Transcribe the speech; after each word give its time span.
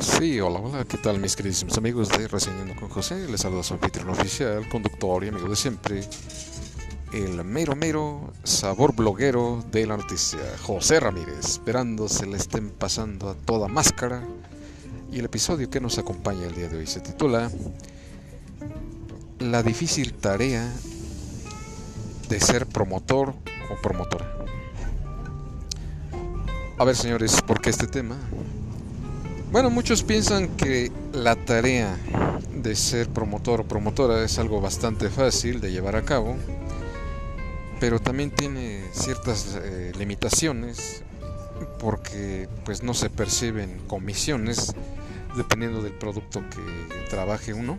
Sí, 0.00 0.40
hola, 0.40 0.60
hola, 0.60 0.84
¿qué 0.86 0.96
tal 0.96 1.20
mis 1.20 1.36
queridísimos 1.36 1.76
amigos 1.76 2.08
de 2.08 2.26
Reseñando 2.26 2.74
con 2.74 2.88
José? 2.88 3.28
Les 3.28 3.42
saluda 3.42 3.62
su 3.62 3.74
anfitrión 3.74 4.08
oficial, 4.08 4.66
conductor 4.66 5.22
y 5.22 5.28
amigo 5.28 5.46
de 5.46 5.56
siempre, 5.56 6.00
el 7.12 7.44
mero 7.44 7.76
mero 7.76 8.32
sabor 8.42 8.94
bloguero 8.94 9.62
de 9.70 9.86
la 9.86 9.98
noticia, 9.98 10.40
José 10.62 11.00
Ramírez, 11.00 11.40
esperando 11.40 12.08
se 12.08 12.24
le 12.24 12.38
estén 12.38 12.70
pasando 12.70 13.28
a 13.28 13.34
toda 13.34 13.68
máscara. 13.68 14.26
Y 15.12 15.18
el 15.18 15.26
episodio 15.26 15.68
que 15.68 15.80
nos 15.80 15.98
acompaña 15.98 16.46
el 16.46 16.54
día 16.54 16.68
de 16.68 16.78
hoy 16.78 16.86
se 16.86 17.00
titula 17.00 17.50
La 19.38 19.62
difícil 19.62 20.14
tarea 20.14 20.72
de 22.30 22.40
ser 22.40 22.64
promotor 22.64 23.34
o 23.70 23.82
promotora. 23.82 24.34
A 26.78 26.84
ver 26.84 26.96
señores, 26.96 27.42
¿por 27.42 27.60
qué 27.60 27.68
este 27.68 27.86
tema? 27.86 28.16
Bueno, 29.52 29.68
muchos 29.68 30.04
piensan 30.04 30.56
que 30.56 30.92
la 31.12 31.34
tarea 31.34 31.98
de 32.54 32.76
ser 32.76 33.08
promotor 33.08 33.62
o 33.62 33.64
promotora 33.64 34.22
es 34.22 34.38
algo 34.38 34.60
bastante 34.60 35.10
fácil 35.10 35.60
de 35.60 35.72
llevar 35.72 35.96
a 35.96 36.02
cabo, 36.02 36.36
pero 37.80 37.98
también 37.98 38.30
tiene 38.30 38.80
ciertas 38.92 39.58
eh, 39.60 39.90
limitaciones 39.98 41.02
porque 41.80 42.48
pues 42.64 42.84
no 42.84 42.94
se 42.94 43.10
perciben 43.10 43.80
comisiones 43.88 44.72
dependiendo 45.36 45.82
del 45.82 45.94
producto 45.94 46.44
que 46.48 47.08
trabaje 47.08 47.52
uno. 47.52 47.76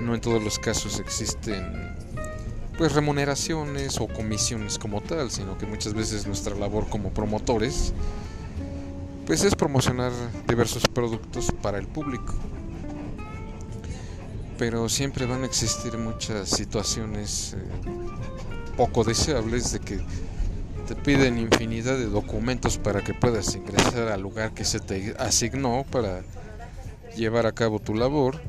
No 0.00 0.14
en 0.14 0.22
todos 0.22 0.42
los 0.42 0.58
casos 0.58 0.98
existen 0.98 1.94
pues 2.78 2.94
remuneraciones 2.94 4.00
o 4.00 4.08
comisiones 4.08 4.78
como 4.78 5.02
tal, 5.02 5.30
sino 5.30 5.58
que 5.58 5.66
muchas 5.66 5.92
veces 5.92 6.26
nuestra 6.26 6.54
labor 6.54 6.88
como 6.88 7.10
promotores 7.10 7.92
pues 9.26 9.42
es 9.42 9.56
promocionar 9.56 10.12
diversos 10.46 10.84
productos 10.86 11.52
para 11.60 11.78
el 11.78 11.86
público. 11.86 12.34
Pero 14.56 14.88
siempre 14.88 15.26
van 15.26 15.42
a 15.42 15.46
existir 15.46 15.98
muchas 15.98 16.48
situaciones 16.48 17.54
eh, 17.54 17.58
poco 18.76 19.04
deseables 19.04 19.72
de 19.72 19.80
que 19.80 20.00
te 20.86 20.94
piden 20.94 21.38
infinidad 21.38 21.98
de 21.98 22.06
documentos 22.06 22.78
para 22.78 23.02
que 23.02 23.12
puedas 23.12 23.54
ingresar 23.56 24.08
al 24.08 24.22
lugar 24.22 24.54
que 24.54 24.64
se 24.64 24.78
te 24.78 25.14
asignó 25.18 25.84
para 25.90 26.22
llevar 27.16 27.46
a 27.46 27.52
cabo 27.52 27.80
tu 27.80 27.94
labor. 27.94 28.40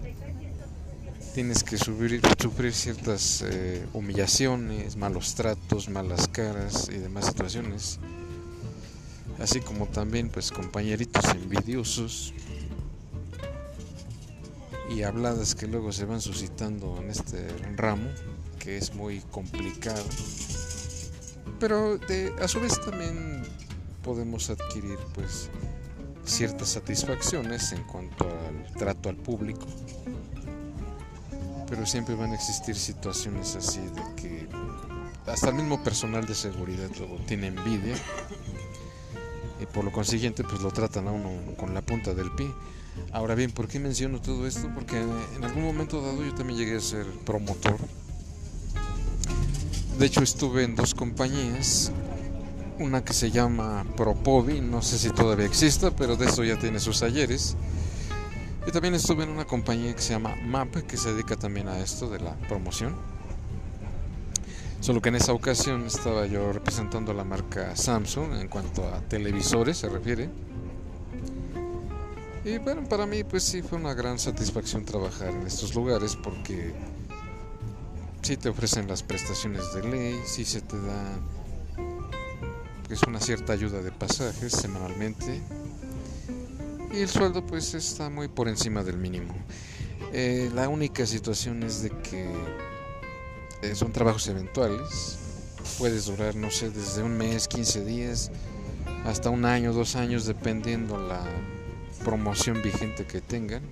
Tienes 1.33 1.63
que 1.63 1.77
sufrir, 1.77 2.21
sufrir 2.39 2.73
ciertas 2.73 3.43
eh, 3.45 3.85
humillaciones, 3.93 4.95
malos 4.95 5.33
tratos, 5.35 5.89
malas 5.89 6.27
caras 6.27 6.87
y 6.89 6.97
demás 6.97 7.25
situaciones 7.25 7.99
así 9.39 9.59
como 9.61 9.87
también 9.87 10.29
pues 10.29 10.51
compañeritos 10.51 11.25
envidiosos 11.29 12.33
y 14.89 15.03
habladas 15.03 15.55
que 15.55 15.67
luego 15.67 15.91
se 15.91 16.05
van 16.05 16.21
suscitando 16.21 16.97
en 17.01 17.09
este 17.09 17.47
ramo 17.75 18.09
que 18.59 18.77
es 18.77 18.93
muy 18.93 19.21
complicado. 19.31 20.03
Pero 21.59 21.99
a 22.41 22.47
su 22.47 22.59
vez 22.59 22.79
también 22.81 23.43
podemos 24.03 24.49
adquirir 24.49 24.97
pues 25.13 25.49
ciertas 26.23 26.69
satisfacciones 26.69 27.71
en 27.71 27.83
cuanto 27.83 28.25
al 28.25 28.73
trato 28.73 29.09
al 29.09 29.15
público. 29.15 29.65
Pero 31.69 31.85
siempre 31.85 32.15
van 32.15 32.31
a 32.31 32.35
existir 32.35 32.75
situaciones 32.75 33.55
así 33.55 33.79
de 33.79 34.15
que 34.15 34.47
hasta 35.25 35.49
el 35.49 35.55
mismo 35.55 35.83
personal 35.83 36.25
de 36.25 36.35
seguridad 36.35 36.89
luego 36.97 37.17
tiene 37.25 37.47
envidia 37.47 37.95
por 39.77 39.85
lo 39.85 39.91
consiguiente 39.91 40.43
pues 40.43 40.59
lo 40.63 40.71
tratan 40.71 41.07
a 41.07 41.11
uno 41.11 41.29
con 41.55 41.75
la 41.75 41.83
punta 41.83 42.15
del 42.15 42.31
pie. 42.31 42.51
Ahora 43.11 43.35
bien, 43.35 43.51
¿por 43.51 43.67
qué 43.67 43.79
menciono 43.79 44.19
todo 44.19 44.47
esto? 44.47 44.67
Porque 44.73 44.99
en 44.99 45.43
algún 45.43 45.63
momento 45.63 46.01
dado 46.01 46.25
yo 46.25 46.33
también 46.33 46.57
llegué 46.57 46.77
a 46.77 46.79
ser 46.79 47.05
promotor. 47.27 47.77
De 49.99 50.05
hecho 50.07 50.23
estuve 50.23 50.63
en 50.63 50.75
dos 50.75 50.95
compañías, 50.95 51.91
una 52.79 53.03
que 53.03 53.13
se 53.13 53.29
llama 53.29 53.85
Propovi, 53.95 54.61
no 54.61 54.81
sé 54.81 54.97
si 54.97 55.11
todavía 55.11 55.45
exista, 55.45 55.91
pero 55.91 56.15
de 56.15 56.25
eso 56.25 56.43
ya 56.43 56.57
tiene 56.57 56.79
sus 56.79 57.03
ayeres. 57.03 57.55
Y 58.65 58.71
también 58.71 58.95
estuve 58.95 59.25
en 59.25 59.29
una 59.29 59.45
compañía 59.45 59.95
que 59.95 60.01
se 60.01 60.13
llama 60.13 60.33
MAP, 60.43 60.87
que 60.87 60.97
se 60.97 61.13
dedica 61.13 61.35
también 61.35 61.67
a 61.67 61.77
esto 61.77 62.09
de 62.09 62.19
la 62.19 62.33
promoción 62.47 62.95
Solo 64.79 65.01
que 65.01 65.09
en 65.09 65.15
esa 65.15 65.33
ocasión 65.33 65.85
estaba 65.85 66.27
yo 66.27 66.53
representando 66.53 67.13
la 67.13 67.23
marca 67.23 67.75
Samsung 67.75 68.33
en 68.39 68.47
cuanto 68.47 68.87
a 68.87 69.01
televisores 69.01 69.77
se 69.77 69.89
refiere. 69.89 70.29
Y 72.45 72.59
bueno, 72.59 72.87
para 72.87 73.05
mí 73.05 73.23
pues 73.23 73.43
sí 73.43 73.61
fue 73.61 73.77
una 73.77 73.93
gran 73.93 74.19
satisfacción 74.19 74.85
trabajar 74.85 75.29
en 75.29 75.45
estos 75.45 75.75
lugares 75.75 76.15
porque 76.15 76.73
sí 78.21 78.37
te 78.37 78.49
ofrecen 78.49 78.87
las 78.87 79.03
prestaciones 79.03 79.73
de 79.73 79.83
ley, 79.83 80.19
sí 80.25 80.45
se 80.45 80.61
te 80.61 80.79
da 80.79 81.19
pues 82.87 83.01
una 83.03 83.19
cierta 83.19 83.51
ayuda 83.51 83.81
de 83.81 83.91
pasajes 83.91 84.53
semanalmente 84.53 85.41
y 86.93 86.99
el 86.99 87.09
sueldo 87.09 87.45
pues 87.45 87.73
está 87.73 88.09
muy 88.09 88.29
por 88.29 88.47
encima 88.47 88.83
del 88.83 88.97
mínimo. 88.97 89.33
Eh, 90.13 90.49
la 90.53 90.69
única 90.69 91.05
situación 91.05 91.63
es 91.63 91.83
de 91.83 91.89
que 91.89 92.31
eh, 93.61 93.75
son 93.75 93.91
trabajos 93.91 94.27
eventuales. 94.27 95.17
Puedes 95.77 96.05
durar, 96.05 96.35
no 96.35 96.49
sé, 96.49 96.69
desde 96.69 97.03
un 97.03 97.17
mes, 97.17 97.47
15 97.47 97.83
días, 97.83 98.31
hasta 99.05 99.29
un 99.29 99.45
año, 99.45 99.73
dos 99.73 99.95
años, 99.95 100.25
dependiendo 100.25 100.97
la 100.97 101.23
promoción 102.03 102.61
vigente 102.61 103.05
que 103.05 103.21
tengan. 103.21 103.63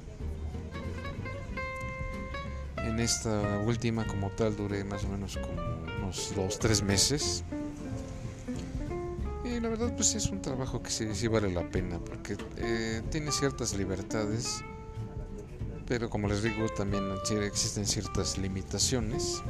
En 2.78 3.00
esta 3.00 3.60
última, 3.66 4.06
como 4.06 4.30
tal, 4.32 4.56
duré 4.56 4.84
más 4.84 5.04
o 5.06 5.10
menos 5.10 5.38
como 5.38 5.62
unos 6.00 6.34
dos, 6.36 6.60
tres 6.60 6.84
meses. 6.84 7.44
Y 9.44 9.60
la 9.60 9.70
verdad, 9.70 9.96
pues 9.96 10.16
es 10.16 10.28
un 10.28 10.42
trabajo 10.42 10.82
que 10.82 10.90
sí, 10.90 11.08
sí 11.14 11.28
vale 11.28 11.52
la 11.52 11.70
pena, 11.70 12.00
porque 12.00 12.38
eh, 12.58 13.02
tiene 13.12 13.32
ciertas 13.32 13.76
libertades, 13.76 14.64
pero 15.88 16.10
como 16.10 16.28
les 16.28 16.42
digo, 16.42 16.68
también 16.70 17.04
existen 17.44 17.86
ciertas 17.86 18.38
limitaciones. 18.38 19.44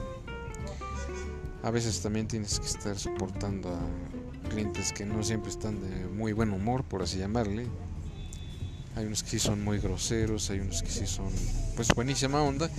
A 1.65 1.71
veces 1.71 1.99
también 1.99 2.27
tienes 2.27 2.59
que 2.59 2.67
estar 2.67 2.95
soportando 2.99 3.69
a 3.69 4.49
clientes 4.49 4.93
que 4.93 5.03
no 5.03 5.23
siempre 5.23 5.49
están 5.49 5.81
de 5.81 6.05
muy 6.05 6.31
buen 6.31 6.51
humor, 6.51 6.83
por 6.83 7.01
así 7.01 7.17
llamarle. 7.17 7.65
Hay 8.95 9.07
unos 9.07 9.23
que 9.23 9.31
sí 9.31 9.39
son 9.39 9.63
muy 9.63 9.79
groseros, 9.79 10.51
hay 10.51 10.59
unos 10.59 10.83
que 10.83 10.91
sí 10.91 11.07
son 11.07 11.31
pues 11.75 11.87
buenísima 11.95 12.43
onda 12.43 12.69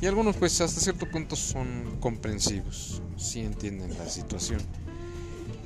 y 0.00 0.06
algunos 0.06 0.36
pues 0.36 0.58
hasta 0.62 0.80
cierto 0.80 1.06
punto 1.10 1.36
son 1.36 1.98
comprensivos, 2.00 3.02
sí 3.18 3.40
entienden 3.40 3.90
la 3.98 4.08
situación. 4.08 4.62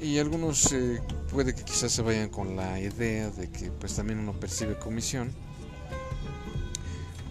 Y 0.02 0.18
algunos 0.18 0.72
eh, 0.72 1.00
puede 1.30 1.54
que 1.54 1.62
quizás 1.62 1.92
se 1.92 2.02
vayan 2.02 2.28
con 2.28 2.56
la 2.56 2.80
idea 2.80 3.30
de 3.30 3.48
que 3.50 3.70
pues 3.70 3.94
también 3.94 4.18
uno 4.18 4.32
percibe 4.32 4.76
comisión 4.80 5.30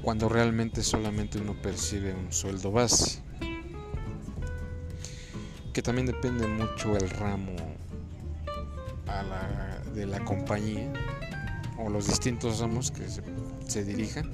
cuando 0.02 0.30
realmente 0.30 0.84
solamente 0.84 1.38
uno 1.38 1.54
percibe 1.62 2.14
un 2.14 2.32
sueldo 2.32 2.72
base 2.72 3.27
que 5.78 5.84
también 5.84 6.08
depende 6.08 6.48
mucho 6.48 6.98
el 6.98 7.08
ramo 7.08 7.56
de 9.94 10.08
la 10.08 10.26
compañía 10.26 10.92
o 11.78 11.88
los 11.88 12.08
distintos 12.08 12.60
ramos 12.62 12.90
que 12.90 13.06
se, 13.68 13.84
dirijan 13.84 14.28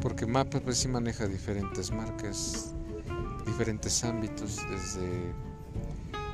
porque 0.00 0.24
Mapa 0.24 0.60
pues 0.60 0.78
sí 0.78 0.86
maneja 0.86 1.26
diferentes 1.26 1.90
marcas 1.90 2.76
diferentes 3.44 4.04
ámbitos 4.04 4.60
desde 4.70 5.34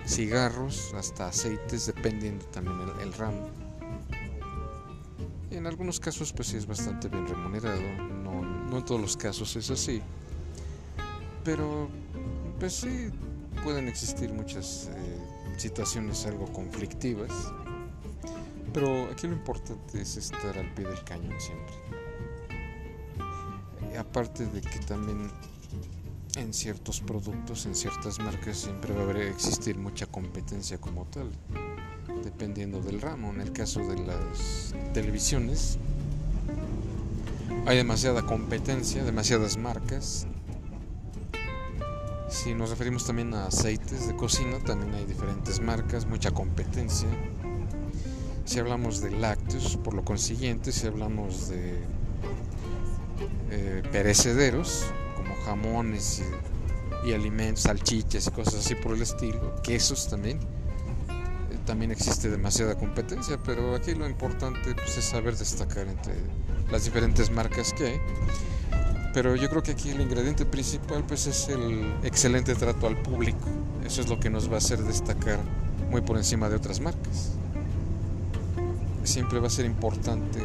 cigarros 0.05 0.93
hasta 0.93 1.29
aceites 1.29 1.87
dependiendo 1.87 2.45
también 2.49 2.77
el, 3.01 3.15
ramo. 3.15 3.49
Y 5.51 5.55
en 5.57 5.67
algunos 5.67 5.99
casos 5.99 6.35
pues 6.35 6.49
sí 6.49 6.59
es 6.59 6.67
bastante 6.67 7.09
bien 7.09 7.27
remunerado 7.27 7.81
no, 8.23 8.43
no 8.43 8.77
en 8.77 8.85
todos 8.85 9.01
los 9.01 9.17
casos 9.17 9.57
es 9.57 9.71
así 9.71 10.03
pero 11.45 11.89
pues 12.61 12.75
sí 12.75 13.11
pueden 13.63 13.89
existir 13.89 14.33
muchas 14.33 14.91
eh, 14.95 15.19
situaciones 15.57 16.27
algo 16.27 16.47
conflictivas, 16.53 17.31
pero 18.73 19.11
aquí 19.11 19.27
lo 19.27 19.35
importante 19.35 20.01
es 20.01 20.17
estar 20.17 20.59
al 20.59 20.73
pie 20.75 20.87
del 20.87 21.03
cañón 21.05 21.35
siempre. 21.41 21.75
aparte 23.99 24.47
de 24.47 24.61
que 24.63 24.79
también 24.81 25.31
en 26.37 26.55
ciertos 26.55 27.01
productos, 27.01 27.67
en 27.67 27.75
ciertas 27.75 28.19
marcas, 28.19 28.57
siempre 28.57 28.95
va 28.95 29.01
a 29.01 29.05
haber, 29.05 29.17
existir 29.19 29.77
mucha 29.77 30.07
competencia 30.07 30.79
como 30.79 31.05
tal, 31.07 31.31
dependiendo 32.25 32.81
del 32.81 33.01
ramo. 33.01 33.31
En 33.33 33.41
el 33.41 33.53
caso 33.53 33.81
de 33.81 33.99
las 33.99 34.75
televisiones, 34.95 35.79
hay 37.67 37.77
demasiada 37.77 38.23
competencia, 38.23 39.05
demasiadas 39.05 39.59
marcas, 39.59 40.27
si 42.33 42.55
nos 42.55 42.71
referimos 42.71 43.05
también 43.05 43.35
a 43.35 43.47
aceites 43.47 44.09
de 44.09 44.17
cocina, 44.17 44.59
también 44.65 44.95
hay 44.95 45.05
diferentes 45.05 45.61
marcas, 45.61 46.07
mucha 46.07 46.31
competencia. 46.31 47.09
Si 48.47 48.59
hablamos 48.59 49.03
de 49.03 49.11
lácteos, 49.11 49.77
por 49.77 49.93
lo 49.93 50.03
consiguiente, 50.03 50.73
si 50.73 50.87
hablamos 50.87 51.51
de 51.51 51.79
eh, 53.51 53.83
perecederos, 53.93 54.87
como 55.15 55.35
jamones 55.45 56.23
y, 57.05 57.13
alimentos, 57.13 57.65
salchichas 57.65 58.27
y 58.27 58.31
cosas 58.31 58.55
así 58.55 58.75
por 58.77 58.95
el 58.95 59.03
estilo, 59.03 59.55
quesos 59.63 60.09
también, 60.09 60.39
eh, 60.39 61.59
también 61.67 61.91
existe 61.91 62.31
demasiada 62.31 62.77
competencia, 62.77 63.39
pero 63.45 63.75
aquí 63.75 63.95
lo 63.95 64.09
importante 64.09 64.75
pues, 64.75 64.97
es 64.97 65.05
saber 65.05 65.37
destacar 65.37 65.87
entre 65.87 66.15
las 66.71 66.85
diferentes 66.85 67.31
marcas 67.31 67.75
que 67.75 67.87
hay. 67.87 68.01
Pero 69.13 69.37
yo 69.37 69.51
creo 69.51 69.63
que 69.63 69.73
aquí 69.73 69.91
el 69.91 70.01
ingrediente 70.01 70.47
principal 70.47 71.05
pues 71.07 71.27
es 71.27 71.49
el 71.49 71.95
excelente 72.03 72.55
trato 72.55 72.87
al 72.87 72.97
público. 72.97 73.47
Eso 73.85 74.01
es 74.01 74.09
lo 74.09 74.19
que 74.19 74.31
nos 74.31 74.49
va 74.51 74.55
a 74.55 74.59
hacer 74.59 74.83
destacar 74.83 75.39
muy 75.91 76.01
por 76.01 76.17
encima 76.17 76.49
de 76.49 76.57
otras 76.57 76.81
marcas. 76.81 77.33
Siempre 79.05 79.39
va 79.39 79.49
a 79.49 79.51
ser 79.51 79.67
importante 79.67 80.41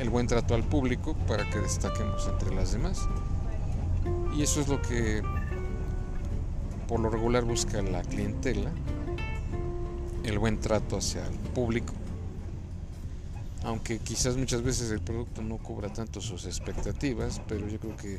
el, 0.00 0.10
buen 0.10 0.26
trato 0.26 0.54
al 0.54 0.64
público 0.64 1.14
para 1.28 1.48
que 1.48 1.58
destaquemos 1.60 2.26
entre 2.26 2.52
las 2.54 2.72
demás. 2.72 3.06
Y 4.36 4.42
eso 4.42 4.60
es 4.60 4.68
lo 4.68 4.82
que 4.82 5.22
por 6.88 6.98
lo 6.98 7.10
regular 7.10 7.44
busca 7.44 7.80
la 7.82 8.02
clientela, 8.02 8.70
el 10.24 10.38
buen 10.40 10.58
trato 10.58 10.96
hacia 10.96 11.24
el 11.24 11.38
público. 11.54 11.92
Aunque 13.62 13.98
quizás 13.98 14.36
muchas 14.36 14.62
veces 14.62 14.90
el 14.90 15.00
producto 15.00 15.42
no 15.42 15.58
cubra 15.58 15.92
tanto 15.92 16.20
sus 16.20 16.46
expectativas, 16.46 17.42
pero 17.46 17.68
yo 17.68 17.78
creo 17.78 17.96
que 17.96 18.18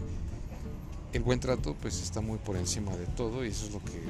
el 1.13 1.23
buen 1.23 1.39
trato 1.39 1.75
pues 1.81 2.01
está 2.01 2.21
muy 2.21 2.37
por 2.37 2.55
encima 2.55 2.95
de 2.95 3.05
todo 3.07 3.43
y 3.43 3.49
eso 3.49 3.65
es 3.65 3.73
lo 3.73 3.79
que 3.79 4.01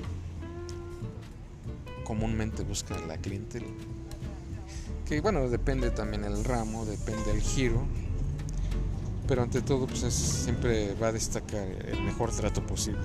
comúnmente 2.04 2.63
busca 2.63 3.00
la 3.07 3.18
clientela. 3.18 3.68
Que 5.07 5.22
bueno, 5.22 5.48
depende 5.50 5.89
también 5.92 6.25
el 6.25 6.44
ramo, 6.44 6.86
depende 6.86 7.31
el 7.31 7.42
giro, 7.42 7.81
pero 9.28 9.44
ante 9.44 9.62
todo 9.62 9.88
pues 9.88 10.13
siempre 10.13 10.94
va 10.95 11.07
a 11.07 11.12
destacar 11.13 11.66
el 11.66 12.01
mejor 12.01 12.31
trato 12.31 12.66
posible. 12.66 13.01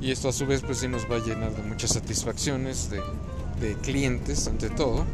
Y 0.00 0.10
esto 0.10 0.28
a 0.28 0.32
su 0.32 0.46
vez 0.46 0.62
pues 0.62 0.78
sí 0.78 0.88
nos 0.88 1.08
va 1.10 1.16
a 1.16 1.20
llenar 1.20 1.54
de 1.54 1.62
muchas 1.62 1.92
satisfacciones 1.92 2.90
de 2.90 3.74
clientes 3.82 4.48
ante 4.48 4.68
todo. 4.70 5.04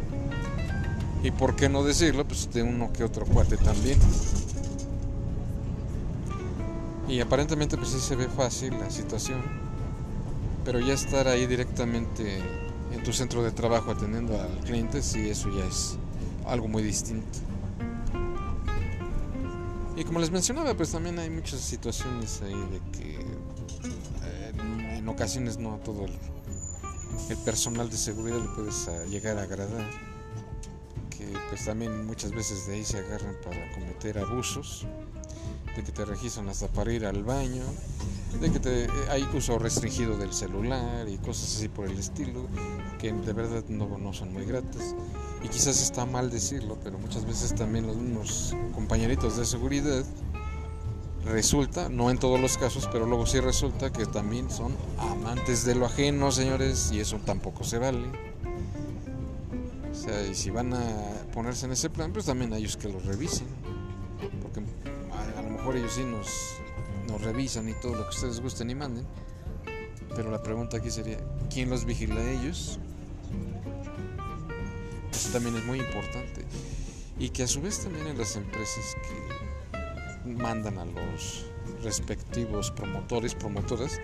Y 1.23 1.31
por 1.31 1.57
qué 1.57 1.69
no 1.69 1.83
decirlo, 1.83 2.27
pues 2.27 2.53
de 2.53 2.63
uno 2.63 2.93
que 2.93 3.05
otro 3.05 3.27
cuate 3.27 3.57
también. 3.57 3.99
Y 7.09 7.21
aparentemente 7.21 7.77
pues 7.77 7.91
sí 7.91 8.01
se 8.01 8.17
ve 8.17 8.29
fácil 8.29 8.79
la 8.79 8.91
situación, 8.91 9.41
pero 10.65 10.81
ya 10.81 10.95
estar 10.95 11.29
ahí 11.29 11.47
directamente 11.47 12.39
en 12.93 13.03
tu 13.05 13.13
centro 13.13 13.43
de 13.43 13.53
trabajo 13.53 13.93
atendiendo 13.93 14.41
al 14.41 14.59
cliente, 14.65 15.03
sí, 15.03 15.29
eso 15.29 15.49
ya 15.57 15.65
es 15.65 15.97
algo 16.47 16.67
muy 16.67 16.83
distinto. 16.83 17.39
Y 19.97 20.05
como 20.05 20.19
les 20.19 20.31
mencionaba, 20.31 20.75
pues 20.75 20.93
también 20.93 21.19
hay 21.19 21.31
muchas 21.31 21.61
situaciones 21.61 22.43
ahí 22.43 22.53
de 22.53 22.81
que 22.93 23.15
eh, 24.25 24.53
en, 24.99 25.09
ocasiones 25.09 25.57
no 25.59 25.75
a 25.75 25.79
todo 25.79 26.05
el, 26.05 27.37
personal 27.45 27.89
de 27.89 27.97
seguridad 27.97 28.39
le 28.39 28.49
puedes 28.49 28.89
ah, 28.89 29.05
llegar 29.09 29.39
a 29.39 29.43
agradar. 29.45 30.06
Que 31.27 31.39
pues 31.49 31.65
también 31.65 32.07
muchas 32.07 32.31
veces 32.31 32.67
de 32.67 32.75
ahí 32.75 32.85
se 32.85 32.99
agarran 32.99 33.35
para 33.43 33.73
cometer 33.73 34.19
abusos, 34.19 34.87
de 35.75 35.83
que 35.83 35.93
te 35.93 36.05
registran 36.05 36.49
hasta 36.49 36.69
para 36.69 36.93
ir 36.93 37.05
al 37.05 37.25
baño, 37.25 37.65
de 38.41 38.51
que 38.51 38.61
te, 38.61 38.87
hay 39.11 39.27
uso 39.35 39.59
restringido 39.59 40.17
del 40.17 40.33
celular 40.33 41.09
y 41.09 41.19
cosas 41.19 41.57
así 41.57 41.69
por 41.69 41.89
el 41.89 41.99
estilo, 41.99 42.47
que 42.99 43.13
de 43.13 43.33
verdad 43.33 43.65
no, 43.69 43.99
no 43.99 44.13
son 44.13 44.33
muy 44.33 44.45
gratas. 44.45 44.95
Y 45.43 45.49
quizás 45.49 45.83
está 45.83 46.07
mal 46.07 46.31
decirlo, 46.31 46.79
pero 46.83 46.99
muchas 46.99 47.25
veces 47.25 47.55
también 47.55 47.87
los 47.87 47.97
mismos 47.97 48.55
compañeritos 48.75 49.37
de 49.37 49.45
seguridad 49.45 50.05
resulta, 51.25 51.89
no 51.89 52.11
en 52.11 52.19
todos 52.19 52.41
los 52.41 52.57
casos, 52.57 52.89
pero 52.93 53.05
luego 53.07 53.27
sí 53.27 53.41
resulta 53.41 53.93
que 53.93 54.07
también 54.07 54.49
son 54.49 54.77
amantes 54.99 55.65
de 55.65 55.75
lo 55.75 55.87
ajeno, 55.87 56.31
señores, 56.31 56.91
y 56.93 57.01
eso 57.01 57.19
tampoco 57.25 57.65
se 57.65 57.79
vale. 57.79 58.36
Sea, 60.07 60.27
y 60.27 60.35
si 60.35 60.51
van 60.51 60.73
a 60.73 60.83
ponerse 61.35 61.67
en 61.67 61.73
ese 61.73 61.91
plan, 61.91 62.13
pues 62.13 62.27
también 62.27 62.53
a 62.53 62.59
ellos 62.59 62.77
que 62.77 62.89
lo 62.89 63.01
revisen. 63.01 63.49
Porque 64.41 64.61
a, 65.13 65.41
a 65.41 65.43
lo 65.43 65.51
mejor 65.51 65.77
ellos 65.77 65.93
sí 65.93 66.05
nos 66.05 66.57
nos 67.07 67.23
revisan 67.23 67.69
y 67.69 67.73
todo 67.75 67.95
lo 67.95 68.03
que 68.05 68.11
ustedes 68.11 68.41
gusten 68.41 68.71
y 68.71 68.75
manden. 68.75 69.07
Pero 70.15 70.31
la 70.31 70.43
pregunta 70.43 70.79
aquí 70.79 70.91
sería, 70.91 71.19
¿quién 71.53 71.71
los 71.71 71.85
vigila 71.85 72.17
a 72.17 72.31
ellos? 72.31 72.79
Eso 75.11 75.31
también 75.33 75.57
es 75.57 75.65
muy 75.65 75.79
importante. 75.79 76.45
Y 77.19 77.31
que 77.31 77.45
a 77.45 77.47
su 77.47 77.61
vez 77.61 77.81
también 77.81 78.07
en 78.07 78.19
las 78.19 78.37
empresas 78.37 78.97
que 79.03 80.31
mandan 80.31 80.79
a 80.79 80.85
los 80.85 81.47
respectivos 81.83 82.71
promotores, 82.71 83.35
promotoras, 83.35 84.01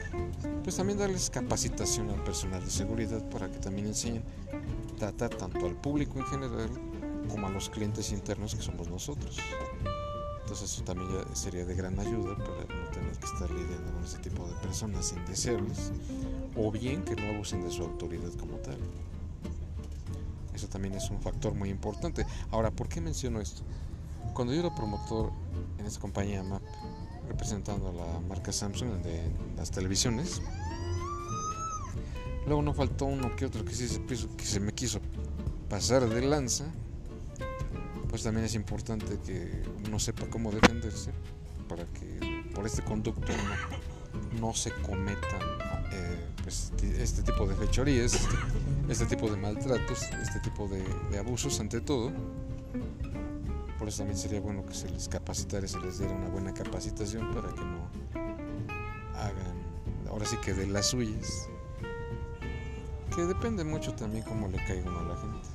pues 0.63 0.77
también 0.77 0.99
darles 0.99 1.31
capacitación 1.31 2.11
al 2.11 2.23
personal 2.23 2.65
de 2.65 2.71
seguridad 2.71 3.23
para 3.31 3.51
que 3.51 3.59
también 3.59 3.89
enseñen 3.89 4.23
tratar 5.03 5.31
tanto 5.31 5.67
al 5.67 5.75
público 5.75 6.21
en 6.21 6.27
general 6.27 6.71
como 7.29 7.49
a 7.49 7.51
los 7.51 7.69
clientes 7.69 8.13
internos 8.13 8.55
que 8.55 8.63
somos 8.63 8.89
nosotros. 8.89 9.37
Entonces 10.43 10.73
eso 10.73 10.85
también 10.85 11.09
sería 11.33 11.65
de 11.65 11.75
gran 11.75 11.99
ayuda 11.99 12.37
para 12.37 12.61
no 12.61 12.89
tener 12.93 13.11
que 13.19 13.27
estar 13.27 13.51
lidiando 13.51 13.93
con 13.93 14.05
ese 14.05 14.19
tipo 14.19 14.47
de 14.47 14.55
personas 14.63 15.13
indeseables 15.13 15.91
o 16.55 16.71
bien 16.71 17.03
que 17.03 17.17
no 17.17 17.35
abusen 17.35 17.65
de 17.65 17.73
su 17.73 17.83
autoridad 17.83 18.31
como 18.39 18.59
tal. 18.59 18.79
Eso 20.55 20.69
también 20.69 20.95
es 20.95 21.11
un 21.11 21.21
factor 21.21 21.53
muy 21.53 21.71
importante. 21.71 22.25
Ahora, 22.53 22.71
¿por 22.71 22.89
qué 22.89 23.01
menciono 23.01 23.41
esto? 23.41 23.63
Cuando 24.35 24.55
yo 24.55 24.61
era 24.61 24.73
promotor 24.73 25.33
en 25.79 25.87
esta 25.87 25.99
compañía 25.99 26.45
MAP, 26.45 26.63
representando 27.27 27.89
a 27.89 27.93
la 27.93 28.21
marca 28.29 28.53
Samsung 28.53 29.03
de 29.03 29.21
las 29.57 29.73
televisiones, 29.73 30.43
luego 32.47 32.63
no 32.63 32.75
faltó 32.75 33.07
uno 33.07 33.35
que 33.37 33.47
otro 33.47 33.65
que, 33.65 33.75
sí 33.75 33.89
se, 33.89 34.03
que 34.05 34.45
se 34.45 34.61
me 34.61 34.73
quiso 34.73 35.01
pasar 35.69 36.09
de 36.09 36.23
lanza 36.23 36.67
pues 38.13 38.25
también 38.25 38.45
es 38.45 38.55
importante 38.55 39.19
que 39.25 39.63
uno 39.87 39.99
sepa 39.99 40.27
cómo 40.27 40.53
defenderse 40.53 41.11
para 41.67 41.87
que 41.87 42.45
por 42.55 42.67
este 42.67 42.83
conducto 42.83 43.33
no, 44.39 44.53
se 44.53 44.71
cometan 44.83 45.41
eh, 45.93 46.27
pues, 46.43 46.75
este 46.83 47.23
tipo 47.23 47.47
de 47.47 47.55
fechorías, 47.55 48.13
este, 48.13 48.35
este, 48.91 49.07
tipo 49.07 49.31
de 49.31 49.39
maltratos, 49.39 50.03
este 50.23 50.41
tipo 50.41 50.69
de, 50.69 51.19
abusos 51.19 51.59
ante 51.59 51.81
todo. 51.81 52.13
Por 53.79 53.89
eso 53.89 53.99
también 53.99 54.19
sería 54.19 54.41
bueno 54.41 54.67
que 54.67 54.75
se 54.75 54.91
les 54.91 55.09
capacitara, 55.09 55.67
se 55.67 55.81
les 55.81 55.99
diera 55.99 56.15
una 56.15 56.29
buena 56.29 56.53
capacitación 56.53 57.33
para 57.33 57.49
que 57.49 57.61
no 57.63 57.89
hagan, 59.15 60.07
ahora 60.11 60.27
sí 60.27 60.37
que 60.45 60.53
de 60.53 60.67
las 60.67 60.89
suyas, 60.91 61.49
que 63.15 63.23
depende 63.23 63.65
mucho 63.65 63.95
también 63.95 64.25
cómo 64.25 64.49
le 64.49 64.59
caiga 64.65 64.91
a 64.91 65.03
la 65.03 65.17
gente. 65.17 65.49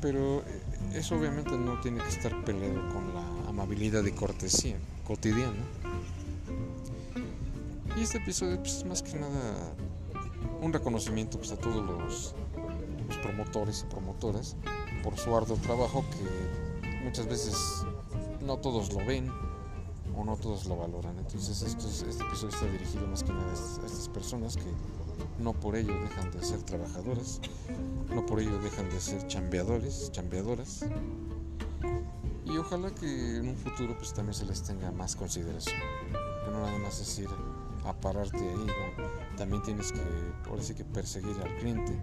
Pero 0.00 0.40
eh, 0.40 0.62
eso 0.94 1.16
obviamente 1.16 1.56
no 1.56 1.80
tiene 1.80 2.00
que 2.02 2.08
estar 2.08 2.44
peleado 2.44 2.80
con 2.88 3.14
la 3.14 3.48
amabilidad 3.48 4.04
y 4.04 4.12
cortesía 4.12 4.76
cotidiana. 5.06 5.64
Y 7.96 8.02
este 8.02 8.18
episodio 8.18 8.58
pues, 8.58 8.78
es 8.78 8.84
más 8.84 9.02
que 9.02 9.18
nada 9.18 9.74
un 10.60 10.72
reconocimiento 10.72 11.38
pues, 11.38 11.52
a 11.52 11.56
todos 11.56 11.84
los, 11.84 12.34
promotores 13.22 13.84
y 13.84 13.90
promotoras 13.90 14.56
por 15.02 15.18
su 15.18 15.34
arduo 15.36 15.56
trabajo 15.56 16.04
que 16.10 17.04
muchas 17.04 17.26
veces 17.26 17.84
no 18.40 18.56
todos 18.56 18.92
lo 18.92 19.04
ven 19.04 19.30
o 20.16 20.24
no 20.24 20.36
todos 20.36 20.66
lo 20.66 20.76
valoran. 20.76 21.18
Entonces 21.18 21.60
este 21.62 22.24
episodio 22.24 22.54
está 22.54 22.66
dirigido 22.66 23.06
más 23.08 23.22
que 23.22 23.32
nada 23.32 23.50
a 23.50 23.86
estas 23.86 24.08
personas 24.08 24.56
que 24.56 24.72
no 25.38 25.52
por 25.52 25.76
ello 25.76 25.94
dejan 26.00 26.30
de 26.30 26.42
ser 26.42 26.62
trabajadoras, 26.62 27.40
no 28.14 28.26
por 28.26 28.40
ello 28.40 28.58
dejan 28.58 28.88
de 28.90 29.00
ser 29.00 29.26
chambeadores, 29.26 30.10
chambeadoras. 30.12 30.84
Y 32.44 32.56
ojalá 32.56 32.90
que 32.90 33.36
en 33.36 33.48
un 33.48 33.56
futuro 33.56 33.96
pues 33.96 34.12
también 34.12 34.34
se 34.34 34.44
les 34.44 34.62
tenga 34.62 34.90
más 34.90 35.16
consideración. 35.16 35.80
Que 36.44 36.50
no 36.50 36.60
nada 36.60 36.78
más 36.78 37.00
es 37.00 37.18
ir 37.18 37.28
a 37.84 37.92
pararte 37.94 38.38
ahí, 38.38 38.66
también 39.36 39.62
tienes 39.62 39.92
que, 39.92 40.00
por 40.48 40.62
sí 40.62 40.74
que 40.74 40.84
perseguir 40.84 41.36
al 41.42 41.56
cliente, 41.56 41.98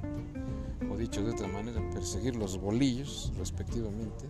o 0.91 0.97
dicho 0.97 1.21
de 1.21 1.31
otra 1.31 1.47
manera, 1.47 1.81
perseguir 1.91 2.35
los 2.35 2.57
bolillos 2.59 3.31
respectivamente. 3.37 4.25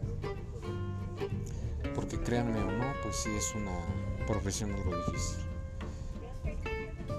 Porque 1.95 2.19
créanme 2.19 2.59
o 2.59 2.71
no, 2.71 2.93
pues 3.01 3.15
sí 3.15 3.29
es 3.29 3.53
una 3.55 4.25
profesión 4.25 4.73
algo 4.73 4.95
difícil. 4.97 5.37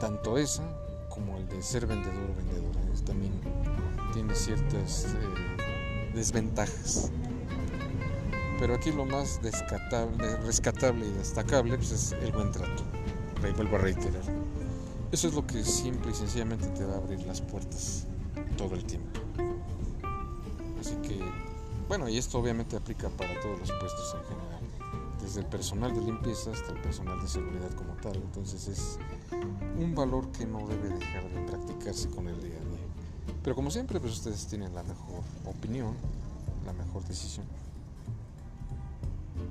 Tanto 0.00 0.36
esa 0.38 0.87
como 1.18 1.36
el 1.36 1.48
de 1.48 1.60
ser 1.62 1.86
vendedor 1.86 2.30
o 2.30 2.34
vendedora. 2.34 2.80
también 3.04 3.32
tiene 4.12 4.34
ciertas 4.34 5.06
eh, 5.06 6.12
desventajas. 6.14 7.10
Pero 8.58 8.74
aquí 8.74 8.92
lo 8.92 9.04
más 9.04 9.40
rescatable 9.42 11.06
y 11.06 11.10
destacable 11.12 11.76
pues, 11.76 11.90
es 11.92 12.12
el 12.12 12.32
buen 12.32 12.50
trato. 12.50 12.84
Ahí 13.42 13.52
vuelvo 13.52 13.76
a 13.76 13.78
reiterar. 13.80 14.22
Eso 15.12 15.28
es 15.28 15.34
lo 15.34 15.46
que 15.46 15.64
simple 15.64 16.10
y 16.10 16.14
sencillamente 16.14 16.66
te 16.68 16.84
va 16.84 16.94
a 16.94 16.96
abrir 16.98 17.20
las 17.22 17.40
puertas 17.40 18.06
todo 18.56 18.74
el 18.74 18.84
tiempo. 18.84 19.20
Así 20.80 20.96
que 20.96 21.20
bueno, 21.88 22.08
y 22.08 22.18
esto 22.18 22.38
obviamente 22.38 22.76
aplica 22.76 23.08
para 23.08 23.40
todos 23.40 23.58
los 23.58 23.72
puestos 23.72 24.14
en 24.14 24.36
general, 24.36 24.60
desde 25.22 25.40
el 25.40 25.46
personal 25.46 25.94
de 25.94 26.02
limpieza 26.02 26.50
hasta 26.50 26.72
el 26.72 26.80
personal 26.82 27.18
de 27.20 27.28
seguridad 27.28 27.70
como 27.74 27.94
tal. 27.94 28.16
Entonces 28.16 28.68
es 28.68 28.98
un 29.32 29.94
valor 29.94 30.30
que 30.32 30.46
no 30.46 30.66
debe 30.66 30.88
dejar 30.88 31.28
de 31.30 31.40
practicarse 31.42 32.08
con 32.10 32.28
el 32.28 32.40
día 32.40 32.56
a 32.56 32.64
día. 32.64 32.86
Pero 33.42 33.54
como 33.54 33.70
siempre, 33.70 34.00
pues 34.00 34.12
ustedes 34.14 34.46
tienen 34.46 34.74
la 34.74 34.82
mejor 34.82 35.22
opinión, 35.44 35.94
la 36.66 36.72
mejor 36.72 37.04
decisión. 37.04 37.46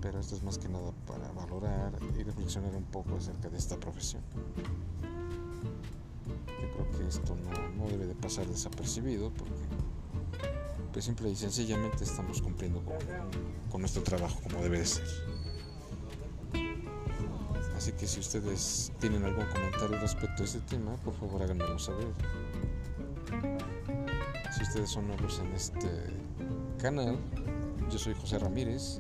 Pero 0.02 0.20
esto 0.20 0.36
es 0.36 0.44
más 0.44 0.58
que 0.58 0.70
nada 0.70 0.92
para 1.08 1.32
valorar 1.32 1.94
y 2.18 2.24
reflexionar 2.24 2.76
un 2.76 2.84
poco 2.84 3.16
acerca 3.16 3.50
de 3.50 3.58
esta 3.58 3.78
profesión. 3.78 4.22
Yo 6.48 6.72
creo 6.74 6.92
que 7.00 7.08
esto 7.08 7.36
no, 7.36 7.84
no 7.84 7.90
debe 7.90 8.06
de 8.06 8.16
pasar 8.16 8.46
desapercibido 8.48 9.32
porque 9.32 9.54
pues 10.94 11.06
simple 11.06 11.30
y 11.30 11.36
sencillamente 11.36 12.04
estamos 12.04 12.42
cumpliendo 12.42 12.84
con, 12.84 12.98
con 13.70 13.82
nuestro 13.82 14.04
trabajo 14.04 14.40
como 14.44 14.62
debe 14.62 14.80
de 14.80 14.86
ser. 14.86 15.06
Así 17.88 17.96
que 17.96 18.06
si 18.06 18.20
ustedes 18.20 18.92
tienen 19.00 19.24
algún 19.24 19.46
comentario 19.46 19.98
respecto 19.98 20.44
a 20.44 20.46
este 20.46 20.60
tema, 20.60 20.98
por 21.06 21.14
favor 21.14 21.42
háganmelo 21.42 21.80
saber. 21.80 22.08
Si 24.54 24.64
ustedes 24.64 24.90
son 24.90 25.08
nuevos 25.08 25.40
en 25.40 25.54
este 25.54 25.88
canal, 26.82 27.18
yo 27.90 27.98
soy 27.98 28.14
José 28.16 28.40
Ramírez 28.40 29.00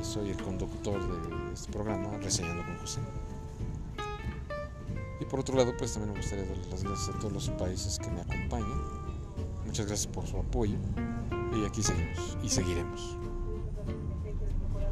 y 0.00 0.04
soy 0.06 0.30
el 0.30 0.42
conductor 0.42 0.98
de 0.98 1.52
este 1.52 1.70
programa 1.70 2.16
Reseñando 2.16 2.64
con 2.64 2.78
José. 2.78 3.00
Y 5.20 5.26
por 5.26 5.40
otro 5.40 5.54
lado, 5.54 5.74
pues 5.76 5.92
también 5.92 6.14
me 6.14 6.20
gustaría 6.20 6.46
darles 6.46 6.70
las 6.70 6.82
gracias 6.82 7.14
a 7.14 7.18
todos 7.18 7.32
los 7.34 7.50
países 7.50 7.98
que 7.98 8.10
me 8.10 8.22
acompañan. 8.22 8.84
Muchas 9.66 9.84
gracias 9.84 10.10
por 10.10 10.26
su 10.26 10.38
apoyo 10.38 10.78
y 11.54 11.66
aquí 11.66 11.82
seguimos 11.82 12.38
y 12.42 12.48
seguiremos. 12.48 13.18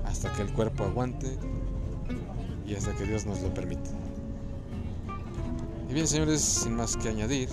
Hasta 0.04 0.30
que 0.34 0.42
el 0.42 0.52
cuerpo 0.52 0.84
aguante 0.84 1.38
y 2.66 2.74
hasta 2.74 2.94
que 2.94 3.04
Dios 3.04 3.26
nos 3.26 3.40
lo 3.40 3.52
permita. 3.54 3.90
Y 5.88 5.94
bien, 5.94 6.06
señores, 6.06 6.40
sin 6.40 6.74
más 6.74 6.96
que 6.96 7.08
añadir, 7.08 7.48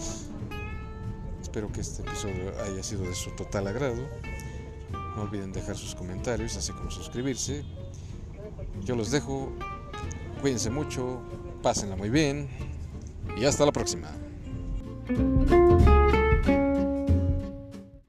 espero 1.41 1.71
que 1.71 1.81
este 1.81 2.01
episodio 2.01 2.51
haya 2.65 2.81
sido 2.81 3.03
de 3.03 3.13
su 3.13 3.31
total 3.31 3.67
agrado. 3.67 4.01
No 5.15 5.21
olviden 5.21 5.53
dejar 5.53 5.77
sus 5.77 5.93
comentarios, 5.93 6.57
así 6.57 6.71
como 6.71 6.89
suscribirse. 6.89 7.63
Yo 8.83 8.95
los 8.95 9.11
dejo. 9.11 9.51
Cuídense 10.41 10.69
mucho, 10.69 11.21
pásenla 11.61 11.95
muy 11.95 12.09
bien 12.09 12.49
y 13.37 13.45
hasta 13.45 13.65
la 13.65 13.71
próxima. 13.71 14.11